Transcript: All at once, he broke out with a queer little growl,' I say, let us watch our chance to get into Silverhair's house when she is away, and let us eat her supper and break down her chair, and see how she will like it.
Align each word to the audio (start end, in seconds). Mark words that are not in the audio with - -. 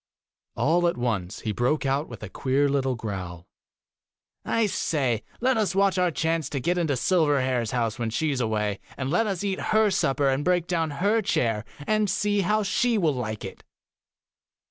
All 0.55 0.87
at 0.87 0.97
once, 0.97 1.41
he 1.41 1.51
broke 1.51 1.85
out 1.85 2.09
with 2.09 2.23
a 2.23 2.27
queer 2.29 2.67
little 2.67 2.95
growl,' 2.95 3.45
I 4.57 4.65
say, 4.65 5.21
let 5.39 5.57
us 5.57 5.75
watch 5.75 5.99
our 5.99 6.09
chance 6.09 6.49
to 6.49 6.59
get 6.59 6.79
into 6.79 6.95
Silverhair's 6.97 7.69
house 7.69 7.99
when 7.99 8.09
she 8.09 8.31
is 8.31 8.41
away, 8.41 8.79
and 8.97 9.11
let 9.11 9.27
us 9.27 9.43
eat 9.43 9.59
her 9.61 9.91
supper 9.91 10.27
and 10.27 10.43
break 10.43 10.65
down 10.65 10.89
her 11.05 11.21
chair, 11.21 11.65
and 11.85 12.09
see 12.09 12.41
how 12.41 12.63
she 12.63 12.97
will 12.97 13.13
like 13.13 13.45
it. 13.45 13.63